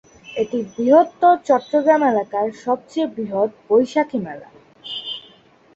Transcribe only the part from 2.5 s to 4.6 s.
সবচেয়ে বৃহৎ বৈশাখী মেলা।